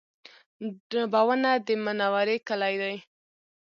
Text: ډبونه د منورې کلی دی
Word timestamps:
ډبونه 0.89 1.51
د 1.65 1.67
منورې 1.85 2.37
کلی 2.47 2.75
دی 2.81 2.95